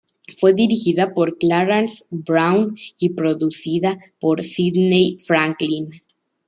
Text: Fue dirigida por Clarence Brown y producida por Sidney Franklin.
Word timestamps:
Fue 0.39 0.55
dirigida 0.55 1.13
por 1.13 1.37
Clarence 1.37 2.05
Brown 2.09 2.75
y 2.97 3.09
producida 3.11 3.99
por 4.19 4.43
Sidney 4.43 5.17
Franklin. 5.23 5.91